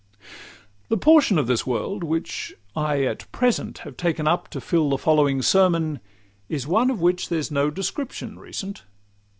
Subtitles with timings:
[0.89, 4.97] The portion of this world which I at present Have taken up to fill the
[4.97, 5.99] following sermon,
[6.49, 8.81] Is one of which there's no description recent.